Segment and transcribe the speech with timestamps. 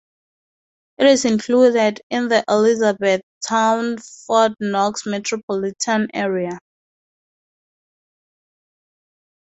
[0.97, 6.57] It is included in the Elizabethtown-Fort Knox Metropolitan Area.